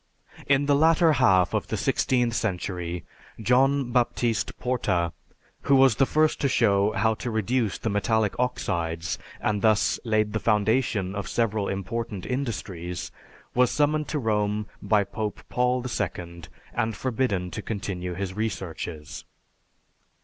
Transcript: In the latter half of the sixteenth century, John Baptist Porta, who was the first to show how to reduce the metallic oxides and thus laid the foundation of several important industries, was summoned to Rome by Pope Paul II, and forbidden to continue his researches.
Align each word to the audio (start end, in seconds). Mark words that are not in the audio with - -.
In 0.47 0.65
the 0.65 0.73
latter 0.75 1.11
half 1.13 1.53
of 1.53 1.67
the 1.67 1.77
sixteenth 1.77 2.33
century, 2.33 3.05
John 3.39 3.91
Baptist 3.91 4.57
Porta, 4.57 5.13
who 5.69 5.75
was 5.75 5.97
the 5.97 6.07
first 6.07 6.41
to 6.41 6.47
show 6.49 6.91
how 6.93 7.13
to 7.13 7.29
reduce 7.29 7.77
the 7.77 7.91
metallic 7.91 8.33
oxides 8.39 9.19
and 9.39 9.61
thus 9.61 9.99
laid 10.03 10.33
the 10.33 10.39
foundation 10.39 11.13
of 11.13 11.29
several 11.29 11.67
important 11.67 12.25
industries, 12.25 13.11
was 13.53 13.69
summoned 13.69 14.07
to 14.07 14.17
Rome 14.17 14.65
by 14.81 15.03
Pope 15.03 15.41
Paul 15.49 15.85
II, 15.87 16.41
and 16.73 16.95
forbidden 16.97 17.51
to 17.51 17.61
continue 17.61 18.15
his 18.15 18.33
researches. 18.33 19.23